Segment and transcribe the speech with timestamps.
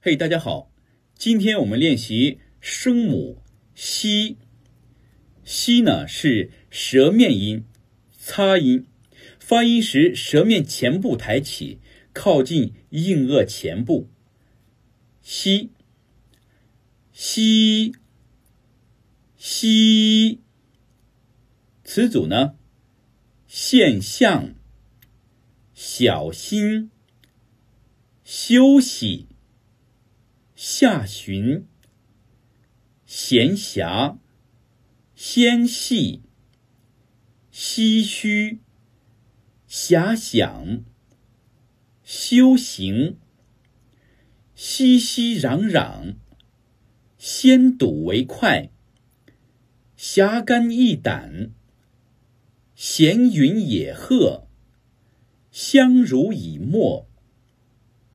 [0.00, 0.70] 嘿，大家好，
[1.16, 3.42] 今天我们练习声母
[3.74, 4.36] “西”。
[5.42, 7.64] 西呢是舌面音，
[8.16, 8.86] 擦音，
[9.40, 11.80] 发音时舌面前部抬起，
[12.12, 14.08] 靠近硬腭前部。
[15.20, 15.72] 西，
[17.12, 17.92] 西，
[19.36, 20.38] 西。
[21.82, 22.54] 词组呢？
[23.48, 24.54] 现象，
[25.74, 26.92] 小心，
[28.22, 29.26] 休息。
[30.60, 31.68] 下旬，
[33.06, 34.18] 闲暇，
[35.14, 36.22] 纤细，
[37.52, 38.58] 唏嘘，
[39.68, 40.82] 遐想，
[42.02, 43.18] 修行，
[44.56, 46.16] 熙熙攘攘，
[47.18, 48.70] 先睹为快，
[49.96, 51.52] 侠肝义胆，
[52.74, 54.48] 闲云野鹤，
[55.52, 57.08] 相濡以沫。